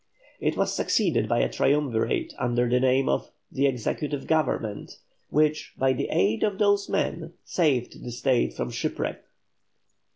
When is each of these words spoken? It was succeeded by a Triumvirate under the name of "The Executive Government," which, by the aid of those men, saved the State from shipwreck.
It 0.39 0.57
was 0.57 0.73
succeeded 0.73 1.29
by 1.29 1.41
a 1.41 1.47
Triumvirate 1.51 2.33
under 2.39 2.67
the 2.67 2.79
name 2.79 3.07
of 3.07 3.29
"The 3.51 3.67
Executive 3.67 4.25
Government," 4.25 4.97
which, 5.29 5.73
by 5.77 5.93
the 5.93 6.09
aid 6.09 6.41
of 6.41 6.57
those 6.57 6.89
men, 6.89 7.33
saved 7.43 8.03
the 8.03 8.11
State 8.11 8.53
from 8.55 8.71
shipwreck. 8.71 9.21